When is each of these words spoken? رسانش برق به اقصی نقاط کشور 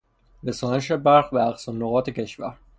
رسانش 0.43 0.91
برق 0.91 1.31
به 1.31 1.43
اقصی 1.43 1.71
نقاط 1.71 2.09
کشور 2.09 2.57